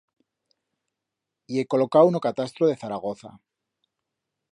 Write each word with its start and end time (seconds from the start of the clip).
Ye 1.55 1.65
colocau 1.73 2.09
n'o 2.15 2.21
catastro 2.27 2.71
de 2.71 2.79
Zaragoza. 2.85 3.35